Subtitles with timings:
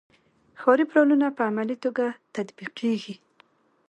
[0.61, 2.05] ښاري پلانونه په عملي توګه
[2.35, 3.15] تطبیقیږي.